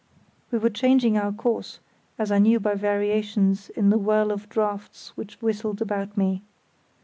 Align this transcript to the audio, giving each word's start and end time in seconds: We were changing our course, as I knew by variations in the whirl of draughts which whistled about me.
We 0.49 0.57
were 0.57 0.71
changing 0.71 1.15
our 1.15 1.31
course, 1.31 1.77
as 2.17 2.31
I 2.31 2.39
knew 2.39 2.59
by 2.59 2.73
variations 2.73 3.69
in 3.69 3.91
the 3.91 3.99
whirl 3.99 4.31
of 4.31 4.49
draughts 4.49 5.15
which 5.15 5.39
whistled 5.43 5.79
about 5.79 6.17
me. 6.17 6.41